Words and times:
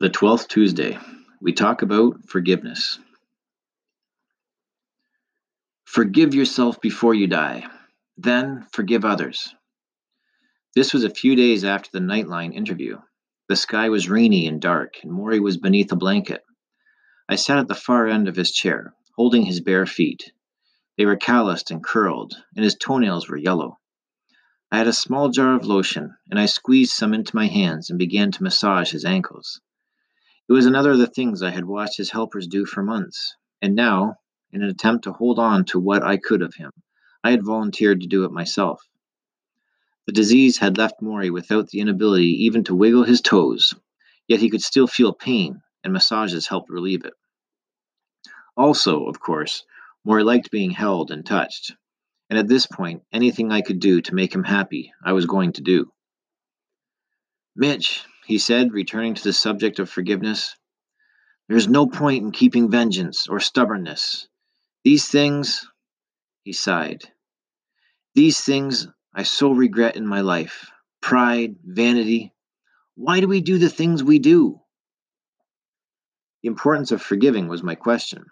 The 0.00 0.08
Twelfth 0.08 0.48
Tuesday, 0.48 0.98
we 1.40 1.52
talk 1.52 1.82
about 1.82 2.26
forgiveness. 2.26 2.98
Forgive 5.84 6.34
yourself 6.34 6.80
before 6.80 7.14
you 7.14 7.28
die, 7.28 7.68
then 8.16 8.66
forgive 8.72 9.04
others. 9.04 9.54
This 10.74 10.92
was 10.92 11.04
a 11.04 11.10
few 11.10 11.36
days 11.36 11.64
after 11.64 11.90
the 11.92 12.04
Nightline 12.04 12.52
interview. 12.52 12.98
The 13.48 13.54
sky 13.54 13.88
was 13.88 14.10
rainy 14.10 14.48
and 14.48 14.60
dark, 14.60 14.96
and 15.04 15.12
Morrie 15.12 15.40
was 15.40 15.58
beneath 15.58 15.92
a 15.92 15.96
blanket. 15.96 16.42
I 17.28 17.36
sat 17.36 17.58
at 17.58 17.68
the 17.68 17.76
far 17.76 18.08
end 18.08 18.26
of 18.26 18.34
his 18.34 18.50
chair, 18.50 18.94
holding 19.14 19.44
his 19.44 19.60
bare 19.60 19.86
feet. 19.86 20.32
They 20.98 21.06
were 21.06 21.16
calloused 21.16 21.70
and 21.70 21.84
curled, 21.84 22.34
and 22.56 22.64
his 22.64 22.74
toenails 22.74 23.28
were 23.28 23.36
yellow. 23.36 23.78
I 24.72 24.78
had 24.78 24.88
a 24.88 24.92
small 24.92 25.28
jar 25.28 25.54
of 25.54 25.66
lotion, 25.66 26.16
and 26.28 26.40
I 26.40 26.46
squeezed 26.46 26.92
some 26.92 27.14
into 27.14 27.36
my 27.36 27.46
hands 27.46 27.90
and 27.90 27.98
began 27.98 28.32
to 28.32 28.42
massage 28.42 28.90
his 28.90 29.04
ankles. 29.04 29.60
It 30.46 30.52
was 30.52 30.66
another 30.66 30.92
of 30.92 30.98
the 30.98 31.06
things 31.06 31.42
I 31.42 31.50
had 31.50 31.64
watched 31.64 31.96
his 31.96 32.10
helpers 32.10 32.46
do 32.46 32.66
for 32.66 32.82
months, 32.82 33.34
and 33.62 33.74
now, 33.74 34.16
in 34.52 34.62
an 34.62 34.68
attempt 34.68 35.04
to 35.04 35.12
hold 35.12 35.38
on 35.38 35.64
to 35.66 35.80
what 35.80 36.02
I 36.02 36.18
could 36.18 36.42
of 36.42 36.54
him, 36.54 36.70
I 37.22 37.30
had 37.30 37.44
volunteered 37.44 38.02
to 38.02 38.06
do 38.06 38.24
it 38.24 38.30
myself. 38.30 38.82
The 40.06 40.12
disease 40.12 40.58
had 40.58 40.76
left 40.76 41.00
Morrie 41.00 41.30
without 41.30 41.68
the 41.68 41.80
inability 41.80 42.44
even 42.44 42.62
to 42.64 42.74
wiggle 42.74 43.04
his 43.04 43.22
toes, 43.22 43.72
yet 44.28 44.40
he 44.40 44.50
could 44.50 44.60
still 44.60 44.86
feel 44.86 45.14
pain, 45.14 45.62
and 45.82 45.94
massages 45.94 46.46
helped 46.46 46.68
relieve 46.68 47.06
it. 47.06 47.14
Also, 48.54 49.06
of 49.06 49.20
course, 49.20 49.64
Morrie 50.06 50.26
liked 50.26 50.50
being 50.50 50.72
held 50.72 51.10
and 51.10 51.24
touched, 51.24 51.74
and 52.28 52.38
at 52.38 52.48
this 52.48 52.66
point, 52.66 53.02
anything 53.12 53.50
I 53.50 53.62
could 53.62 53.80
do 53.80 54.02
to 54.02 54.14
make 54.14 54.34
him 54.34 54.44
happy, 54.44 54.92
I 55.02 55.12
was 55.14 55.24
going 55.24 55.54
to 55.54 55.62
do. 55.62 55.90
Mitch, 57.56 58.04
he 58.26 58.38
said, 58.38 58.72
returning 58.72 59.14
to 59.14 59.22
the 59.22 59.32
subject 59.32 59.78
of 59.78 59.90
forgiveness. 59.90 60.56
There's 61.48 61.68
no 61.68 61.86
point 61.86 62.24
in 62.24 62.32
keeping 62.32 62.70
vengeance 62.70 63.28
or 63.28 63.40
stubbornness. 63.40 64.28
These 64.82 65.08
things, 65.08 65.68
he 66.42 66.52
sighed, 66.52 67.02
these 68.14 68.40
things 68.40 68.88
I 69.14 69.24
so 69.24 69.52
regret 69.52 69.96
in 69.96 70.06
my 70.06 70.20
life 70.20 70.70
pride, 71.00 71.56
vanity. 71.64 72.32
Why 72.94 73.20
do 73.20 73.28
we 73.28 73.42
do 73.42 73.58
the 73.58 73.68
things 73.68 74.02
we 74.02 74.18
do? 74.18 74.60
The 76.42 76.48
importance 76.48 76.92
of 76.92 77.02
forgiving 77.02 77.48
was 77.48 77.62
my 77.62 77.74
question. 77.74 78.26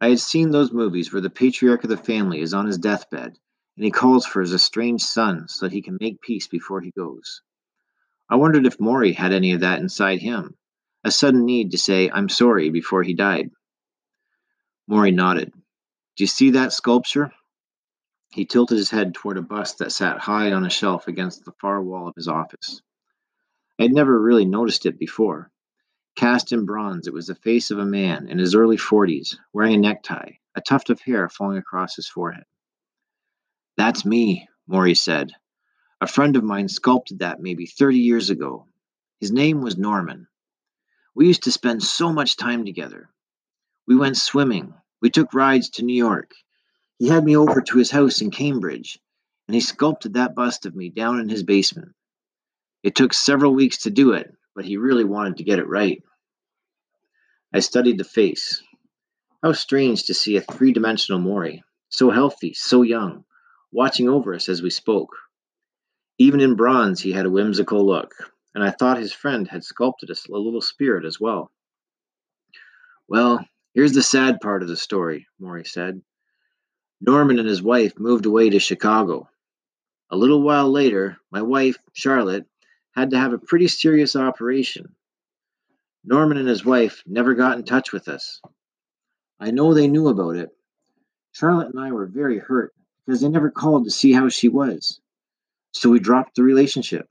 I 0.00 0.10
had 0.10 0.20
seen 0.20 0.50
those 0.50 0.72
movies 0.72 1.12
where 1.12 1.22
the 1.22 1.30
patriarch 1.30 1.82
of 1.82 1.90
the 1.90 1.96
family 1.96 2.40
is 2.40 2.54
on 2.54 2.66
his 2.66 2.78
deathbed 2.78 3.38
and 3.76 3.84
he 3.84 3.90
calls 3.90 4.24
for 4.26 4.40
his 4.40 4.54
estranged 4.54 5.04
son 5.04 5.48
so 5.48 5.66
that 5.66 5.72
he 5.72 5.82
can 5.82 5.98
make 6.00 6.20
peace 6.20 6.46
before 6.46 6.80
he 6.80 6.92
goes. 6.92 7.42
I 8.28 8.36
wondered 8.36 8.66
if 8.66 8.78
Morrie 8.78 9.14
had 9.14 9.32
any 9.32 9.52
of 9.52 9.60
that 9.60 9.80
inside 9.80 10.20
him, 10.20 10.56
a 11.04 11.10
sudden 11.10 11.44
need 11.44 11.70
to 11.70 11.78
say, 11.78 12.10
I'm 12.10 12.28
sorry, 12.28 12.70
before 12.70 13.02
he 13.02 13.14
died. 13.14 13.50
Morrie 14.90 15.14
nodded. 15.14 15.52
Do 16.16 16.24
you 16.24 16.26
see 16.26 16.50
that 16.50 16.72
sculpture? 16.72 17.32
He 18.32 18.44
tilted 18.44 18.78
his 18.78 18.90
head 18.90 19.14
toward 19.14 19.38
a 19.38 19.42
bust 19.42 19.78
that 19.78 19.92
sat 19.92 20.18
high 20.18 20.52
on 20.52 20.66
a 20.66 20.70
shelf 20.70 21.06
against 21.06 21.44
the 21.44 21.52
far 21.60 21.80
wall 21.82 22.08
of 22.08 22.14
his 22.16 22.28
office. 22.28 22.82
I 23.78 23.84
had 23.84 23.92
never 23.92 24.20
really 24.20 24.44
noticed 24.44 24.86
it 24.86 24.98
before. 24.98 25.50
Cast 26.16 26.52
in 26.52 26.64
bronze, 26.64 27.06
it 27.06 27.12
was 27.12 27.26
the 27.26 27.34
face 27.34 27.70
of 27.70 27.78
a 27.78 27.84
man 27.84 28.28
in 28.28 28.38
his 28.38 28.54
early 28.54 28.78
forties, 28.78 29.38
wearing 29.52 29.74
a 29.74 29.78
necktie, 29.78 30.32
a 30.54 30.60
tuft 30.60 30.90
of 30.90 31.00
hair 31.00 31.28
falling 31.28 31.58
across 31.58 31.94
his 31.94 32.08
forehead. 32.08 32.44
That's 33.76 34.04
me, 34.04 34.48
Morrie 34.68 34.96
said, 34.96 35.32
a 36.00 36.06
friend 36.06 36.36
of 36.36 36.44
mine 36.44 36.68
sculpted 36.68 37.20
that 37.20 37.40
maybe 37.40 37.64
30 37.64 37.98
years 37.98 38.28
ago. 38.28 38.66
His 39.18 39.32
name 39.32 39.62
was 39.62 39.78
Norman. 39.78 40.28
We 41.14 41.26
used 41.26 41.44
to 41.44 41.52
spend 41.52 41.82
so 41.82 42.12
much 42.12 42.36
time 42.36 42.66
together. 42.66 43.08
We 43.86 43.96
went 43.96 44.18
swimming. 44.18 44.74
We 45.00 45.08
took 45.08 45.32
rides 45.32 45.70
to 45.70 45.84
New 45.84 45.96
York. 45.96 46.32
He 46.98 47.08
had 47.08 47.24
me 47.24 47.36
over 47.36 47.62
to 47.62 47.78
his 47.78 47.90
house 47.90 48.20
in 48.20 48.30
Cambridge, 48.30 48.98
and 49.48 49.54
he 49.54 49.60
sculpted 49.60 50.14
that 50.14 50.34
bust 50.34 50.66
of 50.66 50.76
me 50.76 50.90
down 50.90 51.18
in 51.18 51.30
his 51.30 51.42
basement. 51.42 51.92
It 52.82 52.94
took 52.94 53.14
several 53.14 53.54
weeks 53.54 53.78
to 53.78 53.90
do 53.90 54.12
it, 54.12 54.34
but 54.54 54.66
he 54.66 54.76
really 54.76 55.04
wanted 55.04 55.38
to 55.38 55.44
get 55.44 55.58
it 55.58 55.68
right. 55.68 56.02
I 57.54 57.60
studied 57.60 57.96
the 57.96 58.04
face. 58.04 58.62
How 59.42 59.52
strange 59.52 60.04
to 60.04 60.14
see 60.14 60.36
a 60.36 60.42
three 60.42 60.72
dimensional 60.72 61.20
Morrie, 61.20 61.62
so 61.88 62.10
healthy, 62.10 62.52
so 62.52 62.82
young, 62.82 63.24
watching 63.72 64.10
over 64.10 64.34
us 64.34 64.50
as 64.50 64.60
we 64.60 64.70
spoke. 64.70 65.16
Even 66.18 66.40
in 66.40 66.56
bronze, 66.56 67.00
he 67.00 67.12
had 67.12 67.26
a 67.26 67.30
whimsical 67.30 67.84
look, 67.84 68.14
and 68.54 68.64
I 68.64 68.70
thought 68.70 68.98
his 68.98 69.12
friend 69.12 69.46
had 69.46 69.64
sculpted 69.64 70.10
a 70.10 70.32
little 70.32 70.62
spirit 70.62 71.04
as 71.04 71.20
well. 71.20 71.50
Well, 73.06 73.46
here's 73.74 73.92
the 73.92 74.02
sad 74.02 74.40
part 74.40 74.62
of 74.62 74.68
the 74.68 74.76
story, 74.76 75.26
Morrie 75.40 75.66
said. 75.66 76.00
Norman 77.00 77.38
and 77.38 77.48
his 77.48 77.62
wife 77.62 77.98
moved 77.98 78.24
away 78.24 78.48
to 78.48 78.58
Chicago. 78.58 79.28
A 80.08 80.16
little 80.16 80.40
while 80.40 80.70
later, 80.70 81.18
my 81.30 81.42
wife, 81.42 81.76
Charlotte, 81.92 82.46
had 82.92 83.10
to 83.10 83.18
have 83.18 83.34
a 83.34 83.38
pretty 83.38 83.68
serious 83.68 84.16
operation. 84.16 84.94
Norman 86.02 86.38
and 86.38 86.48
his 86.48 86.64
wife 86.64 87.02
never 87.06 87.34
got 87.34 87.58
in 87.58 87.64
touch 87.64 87.92
with 87.92 88.08
us. 88.08 88.40
I 89.38 89.50
know 89.50 89.74
they 89.74 89.88
knew 89.88 90.08
about 90.08 90.36
it. 90.36 90.48
Charlotte 91.32 91.74
and 91.74 91.78
I 91.78 91.92
were 91.92 92.06
very 92.06 92.38
hurt 92.38 92.72
because 93.04 93.20
they 93.20 93.28
never 93.28 93.50
called 93.50 93.84
to 93.84 93.90
see 93.90 94.12
how 94.12 94.30
she 94.30 94.48
was. 94.48 95.00
So 95.78 95.90
we 95.90 96.00
dropped 96.00 96.36
the 96.36 96.42
relationship. 96.42 97.06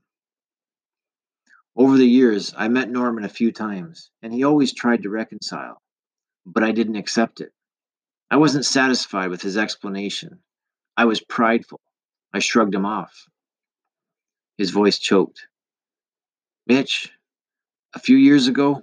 Over 1.75 1.97
the 1.97 2.07
years, 2.07 2.51
I 2.57 2.67
met 2.67 2.89
Norman 2.89 3.23
a 3.23 3.29
few 3.29 3.51
times, 3.51 4.09
and 4.23 4.33
he 4.33 4.43
always 4.43 4.73
tried 4.73 5.03
to 5.03 5.11
reconcile, 5.11 5.83
but 6.47 6.63
I 6.63 6.71
didn't 6.71 6.95
accept 6.95 7.41
it. 7.41 7.53
I 8.31 8.37
wasn't 8.37 8.65
satisfied 8.65 9.29
with 9.29 9.43
his 9.43 9.55
explanation. 9.55 10.39
I 10.97 11.05
was 11.05 11.21
prideful. 11.21 11.79
I 12.33 12.39
shrugged 12.39 12.73
him 12.73 12.87
off. 12.87 13.27
His 14.57 14.71
voice 14.71 14.97
choked. 14.97 15.45
Mitch, 16.65 17.11
a 17.93 17.99
few 17.99 18.17
years 18.17 18.47
ago, 18.47 18.81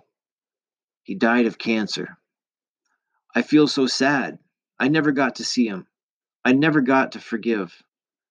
he 1.03 1.17
died 1.17 1.47
of 1.47 1.59
cancer. 1.59 2.19
I 3.35 3.43
feel 3.43 3.67
so 3.67 3.89
sad. 3.89 4.39
I 4.79 4.87
never 4.87 5.11
got 5.11 5.35
to 5.37 5.45
see 5.45 5.67
him. 5.67 5.89
I 6.45 6.53
never 6.53 6.83
got 6.83 7.13
to 7.13 7.19
forgive. 7.19 7.83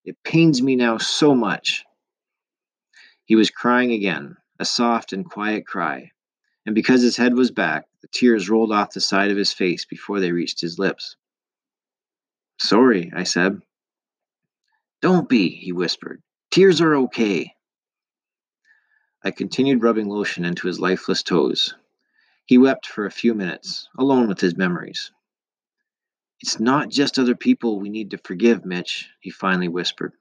It 0.04 0.24
pains 0.24 0.62
me 0.62 0.76
now 0.76 0.98
so 0.98 1.36
much. 1.36 1.86
He 3.26 3.36
was 3.36 3.50
crying 3.50 3.92
again, 3.92 4.38
a 4.60 4.66
soft 4.66 5.14
and 5.14 5.30
quiet 5.30 5.66
cry, 5.66 6.12
and 6.66 6.74
because 6.74 7.02
his 7.02 7.18
head 7.18 7.36
was 7.36 7.52
back, 7.52 7.86
the 8.02 8.08
tears 8.08 8.50
rolled 8.50 8.72
off 8.72 8.94
the 8.94 9.02
side 9.02 9.32
of 9.32 9.38
his 9.38 9.54
face 9.54 9.86
before 9.86 10.20
they 10.20 10.32
reached 10.32 10.60
his 10.60 10.80
lips. 10.80 11.16
Sorry, 12.60 13.12
I 13.16 13.24
said. 13.24 13.62
Don't 15.02 15.30
be, 15.30 15.50
he 15.50 15.72
whispered. 15.72 16.22
Tears 16.50 16.82
are 16.82 16.96
okay. 16.96 17.54
I 19.24 19.32
continued 19.32 19.84
rubbing 19.84 20.10
lotion 20.10 20.46
into 20.46 20.68
his 20.68 20.80
lifeless 20.80 21.24
toes. 21.24 21.76
He 22.46 22.58
wept 22.58 22.88
for 22.88 23.06
a 23.06 23.12
few 23.12 23.34
minutes, 23.34 23.88
alone 23.98 24.28
with 24.28 24.42
his 24.42 24.58
memories. 24.58 25.12
It's 26.42 26.60
not 26.60 26.90
just 26.90 27.20
other 27.20 27.36
people 27.36 27.80
we 27.80 27.90
need 27.90 28.12
to 28.12 28.18
forgive, 28.18 28.66
Mitch, 28.66 29.10
he 29.20 29.30
finally 29.30 29.68
whispered. 29.68 30.14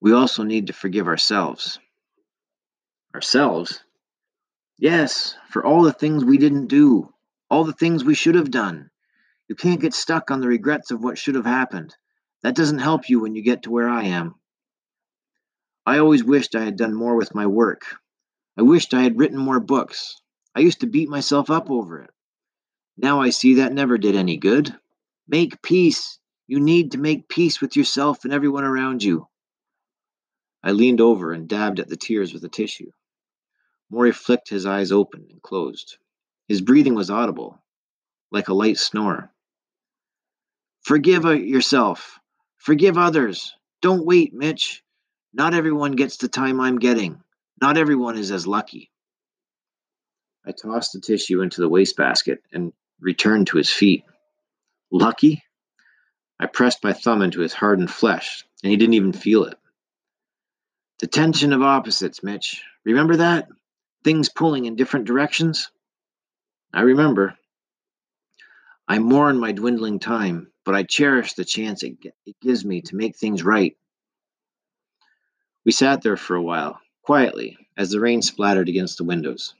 We 0.00 0.12
also 0.12 0.44
need 0.44 0.68
to 0.68 0.72
forgive 0.72 1.08
ourselves. 1.08 1.80
Ourselves? 3.12 3.82
Yes, 4.78 5.34
for 5.50 5.64
all 5.64 5.82
the 5.82 5.92
things 5.92 6.24
we 6.24 6.38
didn't 6.38 6.68
do, 6.68 7.12
all 7.50 7.64
the 7.64 7.72
things 7.72 8.04
we 8.04 8.14
should 8.14 8.36
have 8.36 8.52
done. 8.52 8.90
You 9.48 9.56
can't 9.56 9.80
get 9.80 9.92
stuck 9.92 10.30
on 10.30 10.40
the 10.40 10.46
regrets 10.46 10.92
of 10.92 11.02
what 11.02 11.18
should 11.18 11.34
have 11.34 11.44
happened. 11.46 11.96
That 12.44 12.54
doesn't 12.54 12.78
help 12.78 13.10
you 13.10 13.20
when 13.20 13.34
you 13.34 13.42
get 13.42 13.64
to 13.64 13.70
where 13.70 13.88
I 13.88 14.04
am. 14.04 14.36
I 15.84 15.98
always 15.98 16.22
wished 16.22 16.54
I 16.54 16.64
had 16.64 16.76
done 16.76 16.94
more 16.94 17.16
with 17.16 17.34
my 17.34 17.46
work. 17.46 17.96
I 18.56 18.62
wished 18.62 18.94
I 18.94 19.02
had 19.02 19.18
written 19.18 19.38
more 19.38 19.58
books. 19.58 20.22
I 20.54 20.60
used 20.60 20.80
to 20.80 20.86
beat 20.86 21.08
myself 21.08 21.50
up 21.50 21.70
over 21.70 22.02
it. 22.02 22.10
Now 23.02 23.22
I 23.22 23.30
see 23.30 23.54
that 23.54 23.72
never 23.72 23.96
did 23.96 24.14
any 24.14 24.36
good. 24.36 24.76
Make 25.26 25.62
peace. 25.62 26.18
You 26.46 26.60
need 26.60 26.92
to 26.92 26.98
make 26.98 27.30
peace 27.30 27.58
with 27.58 27.74
yourself 27.74 28.24
and 28.24 28.32
everyone 28.32 28.64
around 28.64 29.02
you. 29.02 29.26
I 30.62 30.72
leaned 30.72 31.00
over 31.00 31.32
and 31.32 31.48
dabbed 31.48 31.80
at 31.80 31.88
the 31.88 31.96
tears 31.96 32.34
with 32.34 32.44
a 32.44 32.50
tissue. 32.50 32.90
Morrie 33.90 34.14
flicked 34.14 34.50
his 34.50 34.66
eyes 34.66 34.92
open 34.92 35.26
and 35.30 35.40
closed. 35.40 35.96
His 36.46 36.60
breathing 36.60 36.94
was 36.94 37.08
audible, 37.08 37.62
like 38.30 38.48
a 38.48 38.54
light 38.54 38.76
snore. 38.76 39.32
Forgive 40.82 41.24
uh, 41.24 41.30
yourself. 41.30 42.18
Forgive 42.58 42.98
others. 42.98 43.54
Don't 43.80 44.04
wait, 44.04 44.34
Mitch. 44.34 44.84
Not 45.32 45.54
everyone 45.54 45.92
gets 45.92 46.18
the 46.18 46.28
time 46.28 46.60
I'm 46.60 46.78
getting. 46.78 47.22
Not 47.62 47.78
everyone 47.78 48.18
is 48.18 48.30
as 48.30 48.46
lucky. 48.46 48.90
I 50.44 50.52
tossed 50.52 50.92
the 50.92 51.00
tissue 51.00 51.40
into 51.40 51.62
the 51.62 51.68
wastebasket 51.68 52.42
and 52.52 52.74
returned 53.00 53.48
to 53.48 53.56
his 53.56 53.70
feet. 53.70 54.04
Lucky? 54.90 55.42
I 56.38 56.46
pressed 56.46 56.84
my 56.84 56.92
thumb 56.92 57.22
into 57.22 57.40
his 57.40 57.52
hardened 57.52 57.90
flesh, 57.90 58.44
and 58.62 58.70
he 58.70 58.76
didn't 58.76 58.94
even 58.94 59.12
feel 59.12 59.44
it. 59.44 59.58
The 61.00 61.06
tension 61.06 61.52
of 61.52 61.62
opposites, 61.62 62.22
Mitch. 62.22 62.62
Remember 62.84 63.16
that? 63.16 63.48
things 64.04 64.28
pulling 64.28 64.64
in 64.64 64.76
different 64.76 65.06
directions? 65.06 65.70
I 66.72 66.82
remember. 66.82 67.36
I 68.88 68.98
mourn 68.98 69.38
my 69.38 69.52
dwindling 69.52 69.98
time, 69.98 70.50
but 70.64 70.74
I 70.74 70.82
cherish 70.82 71.34
the 71.34 71.44
chance 71.44 71.82
it, 71.82 71.96
it 72.26 72.36
gives 72.40 72.64
me 72.64 72.82
to 72.82 72.96
make 72.96 73.16
things 73.16 73.44
right. 73.44 73.76
We 75.64 75.72
sat 75.72 76.02
there 76.02 76.16
for 76.16 76.36
a 76.36 76.42
while, 76.42 76.80
quietly, 77.02 77.56
as 77.76 77.90
the 77.90 78.00
rain 78.00 78.22
splattered 78.22 78.68
against 78.68 78.98
the 78.98 79.04
windows. 79.04 79.54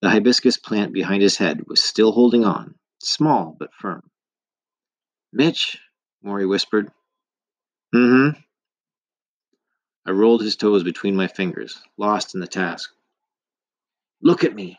The 0.00 0.10
hibiscus 0.10 0.58
plant 0.58 0.92
behind 0.92 1.22
his 1.22 1.36
head 1.36 1.66
was 1.66 1.82
still 1.82 2.12
holding 2.12 2.44
on, 2.44 2.76
small 3.00 3.56
but 3.58 3.74
firm. 3.74 4.10
Mitch, 5.32 5.78
Morrie 6.24 6.48
whispered. 6.48 6.90
Mm 7.94 8.34
hmm. 8.34 8.40
I 10.06 10.12
rolled 10.12 10.42
his 10.42 10.56
toes 10.56 10.84
between 10.84 11.16
my 11.16 11.26
fingers, 11.26 11.82
lost 11.96 12.34
in 12.34 12.40
the 12.40 12.46
task. 12.46 12.90
Look 14.22 14.44
at 14.44 14.54
me. 14.54 14.78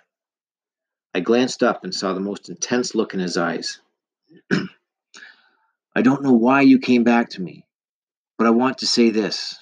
I 1.14 1.20
glanced 1.20 1.64
up 1.64 1.84
and 1.84 1.94
saw 1.94 2.14
the 2.14 2.20
most 2.20 2.50
intense 2.50 2.96
look 2.96 3.14
in 3.14 3.20
his 3.20 3.38
eyes. 3.38 3.80
I 4.52 6.02
don't 6.02 6.24
know 6.24 6.34
why 6.34 6.62
you 6.62 6.80
came 6.80 7.04
back 7.04 7.30
to 7.32 7.42
me, 7.42 7.66
but 8.38 8.48
I 8.48 8.52
want 8.52 8.80
to 8.80 8.88
say 8.88 9.10
this. 9.10 9.58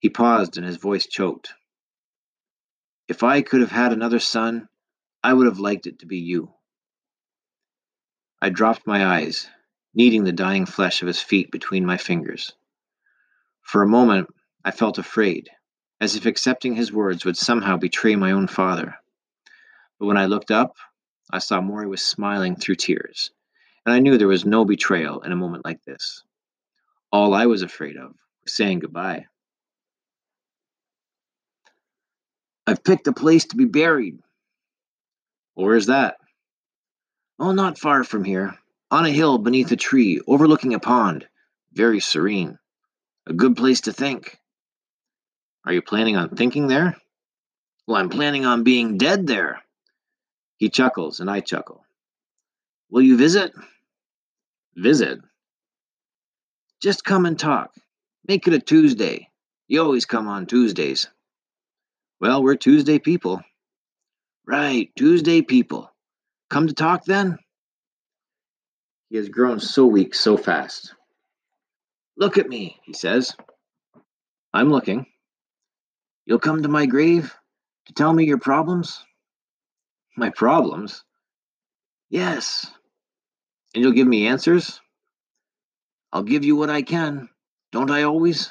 He 0.00 0.08
paused 0.08 0.56
and 0.56 0.66
his 0.66 0.76
voice 0.76 1.06
choked. 1.06 1.52
If 3.08 3.22
I 3.22 3.40
could 3.40 3.62
have 3.62 3.70
had 3.70 3.92
another 3.92 4.18
son, 4.18 4.68
I 5.24 5.32
would 5.32 5.46
have 5.46 5.58
liked 5.58 5.86
it 5.86 6.00
to 6.00 6.06
be 6.06 6.18
you. 6.18 6.52
I 8.42 8.50
dropped 8.50 8.86
my 8.86 9.04
eyes, 9.04 9.48
kneading 9.94 10.24
the 10.24 10.32
dying 10.32 10.66
flesh 10.66 11.00
of 11.00 11.08
his 11.08 11.20
feet 11.20 11.50
between 11.50 11.86
my 11.86 11.96
fingers. 11.96 12.52
For 13.62 13.82
a 13.82 13.88
moment, 13.88 14.28
I 14.62 14.70
felt 14.72 14.98
afraid, 14.98 15.48
as 16.00 16.16
if 16.16 16.26
accepting 16.26 16.74
his 16.74 16.92
words 16.92 17.24
would 17.24 17.38
somehow 17.38 17.78
betray 17.78 18.14
my 18.14 18.32
own 18.32 18.46
father. 18.46 18.94
But 19.98 20.06
when 20.06 20.18
I 20.18 20.26
looked 20.26 20.50
up, 20.50 20.76
I 21.32 21.38
saw 21.38 21.60
Morrie 21.60 21.88
was 21.88 22.04
smiling 22.04 22.56
through 22.56 22.76
tears, 22.76 23.30
and 23.86 23.94
I 23.94 24.00
knew 24.00 24.18
there 24.18 24.28
was 24.28 24.44
no 24.44 24.66
betrayal 24.66 25.22
in 25.22 25.32
a 25.32 25.36
moment 25.36 25.64
like 25.64 25.82
this. 25.84 26.22
All 27.10 27.32
I 27.32 27.46
was 27.46 27.62
afraid 27.62 27.96
of 27.96 28.14
was 28.44 28.54
saying 28.54 28.80
goodbye. 28.80 29.26
I've 32.68 32.84
picked 32.84 33.06
a 33.06 33.14
place 33.14 33.46
to 33.46 33.56
be 33.56 33.64
buried. 33.64 34.18
Where 35.54 35.74
is 35.74 35.86
that? 35.86 36.18
Oh, 37.38 37.52
not 37.52 37.78
far 37.78 38.04
from 38.04 38.24
here, 38.24 38.58
on 38.90 39.06
a 39.06 39.10
hill 39.10 39.38
beneath 39.38 39.72
a 39.72 39.76
tree, 39.76 40.20
overlooking 40.26 40.74
a 40.74 40.78
pond. 40.78 41.26
Very 41.72 41.98
serene. 41.98 42.58
A 43.26 43.32
good 43.32 43.56
place 43.56 43.80
to 43.82 43.92
think. 43.94 44.38
Are 45.64 45.72
you 45.72 45.80
planning 45.80 46.18
on 46.18 46.28
thinking 46.36 46.68
there? 46.68 46.94
Well, 47.86 47.96
I'm 47.96 48.10
planning 48.10 48.44
on 48.44 48.64
being 48.64 48.98
dead 48.98 49.26
there. 49.26 49.62
He 50.58 50.68
chuckles, 50.68 51.20
and 51.20 51.30
I 51.30 51.40
chuckle. 51.40 51.86
Will 52.90 53.00
you 53.00 53.16
visit? 53.16 53.50
Visit? 54.76 55.20
Just 56.82 57.02
come 57.02 57.24
and 57.24 57.38
talk. 57.38 57.72
Make 58.26 58.46
it 58.46 58.52
a 58.52 58.60
Tuesday. 58.60 59.30
You 59.68 59.82
always 59.82 60.04
come 60.04 60.28
on 60.28 60.44
Tuesdays. 60.44 61.08
Well, 62.20 62.42
we're 62.42 62.56
Tuesday 62.56 62.98
people. 62.98 63.40
Right, 64.44 64.90
Tuesday 64.96 65.40
people. 65.40 65.92
Come 66.50 66.66
to 66.66 66.74
talk 66.74 67.04
then? 67.04 67.38
He 69.08 69.16
has 69.18 69.28
grown 69.28 69.60
so 69.60 69.86
weak 69.86 70.16
so 70.16 70.36
fast. 70.36 70.94
Look 72.16 72.36
at 72.36 72.48
me, 72.48 72.80
he 72.82 72.92
says. 72.92 73.36
I'm 74.52 74.70
looking. 74.70 75.06
You'll 76.26 76.40
come 76.40 76.64
to 76.64 76.68
my 76.68 76.86
grave 76.86 77.36
to 77.86 77.92
tell 77.92 78.12
me 78.12 78.24
your 78.24 78.38
problems? 78.38 79.04
My 80.16 80.30
problems? 80.30 81.04
Yes. 82.10 82.68
And 83.74 83.84
you'll 83.84 83.92
give 83.92 84.08
me 84.08 84.26
answers? 84.26 84.80
I'll 86.12 86.24
give 86.24 86.44
you 86.44 86.56
what 86.56 86.68
I 86.68 86.82
can. 86.82 87.28
Don't 87.70 87.92
I 87.92 88.02
always? 88.02 88.50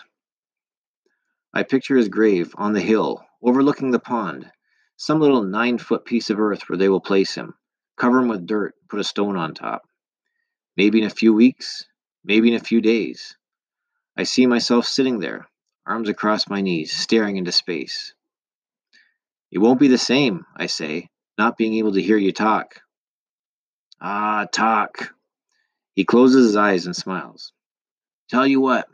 I 1.54 1.64
picture 1.64 1.98
his 1.98 2.08
grave 2.08 2.54
on 2.58 2.72
the 2.72 2.80
hill 2.80 3.27
overlooking 3.42 3.92
the 3.92 4.00
pond, 4.00 4.52
some 4.96 5.20
little 5.20 5.44
nine 5.44 5.78
foot 5.78 6.06
piece 6.06 6.30
of 6.30 6.40
earth 6.40 6.68
where 6.68 6.78
they 6.78 6.90
will 6.90 7.02
place 7.02 7.36
him, 7.36 7.54
cover 7.96 8.20
him 8.20 8.28
with 8.28 8.48
dirt, 8.48 8.76
put 8.90 9.00
a 9.00 9.04
stone 9.04 9.38
on 9.38 9.54
top. 9.54 9.84
Maybe 10.76 11.00
in 11.00 11.08
a 11.08 11.12
few 11.12 11.34
weeks, 11.34 11.86
maybe 12.24 12.50
in 12.50 12.56
a 12.56 12.64
few 12.64 12.82
days. 12.82 13.38
I 14.16 14.24
see 14.24 14.46
myself 14.48 14.86
sitting 14.86 15.20
there, 15.20 15.48
arms 15.86 16.10
across 16.10 16.50
my 16.50 16.62
knees, 16.62 16.92
staring 16.92 17.38
into 17.38 17.52
space. 17.52 18.14
It 19.52 19.60
won't 19.60 19.80
be 19.80 19.88
the 19.88 19.98
same, 19.98 20.46
I 20.56 20.66
say, 20.66 21.10
not 21.38 21.58
being 21.58 21.76
able 21.76 21.94
to 21.94 22.02
hear 22.02 22.18
you 22.18 22.32
talk. 22.32 22.82
Ah, 24.02 24.46
talk. 24.52 25.14
He 25.94 26.04
closes 26.06 26.48
his 26.48 26.56
eyes 26.56 26.86
and 26.86 26.96
smiles. 26.96 27.54
Tell 28.30 28.46
you 28.46 28.60
what, 28.60 28.88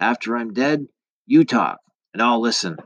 after 0.00 0.36
I'm 0.36 0.52
dead, 0.52 0.86
you 1.26 1.44
talk, 1.44 1.80
and 2.12 2.22
I'll 2.22 2.40
listen. 2.40 2.76